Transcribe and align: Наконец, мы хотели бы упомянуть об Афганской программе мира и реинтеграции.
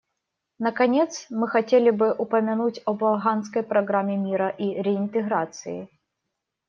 Наконец, 0.57 1.27
мы 1.29 1.47
хотели 1.47 1.91
бы 1.91 2.11
упомянуть 2.11 2.81
об 2.87 3.03
Афганской 3.03 3.61
программе 3.61 4.17
мира 4.17 4.49
и 4.49 4.81
реинтеграции. 4.81 5.89